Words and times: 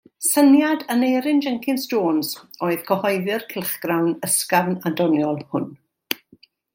Syniad 0.27 0.85
Aneurin 0.93 1.41
Jenkins 1.47 1.85
Jones 1.91 2.31
oedd 2.69 2.83
cyhoeddi'r 2.89 3.45
cylchgrawn 3.53 4.09
ysgafn 4.31 4.79
a 4.91 4.97
doniol 5.03 5.39
hwn. 5.53 5.69